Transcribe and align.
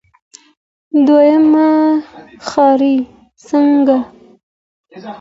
دويمه 1.05 1.69
ښاري 2.47 2.95
څانګه. 3.47 3.97